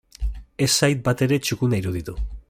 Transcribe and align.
Ez 0.65 0.69
zait 0.77 1.03
batere 1.09 1.39
txukuna 1.43 1.83
iruditu. 1.83 2.17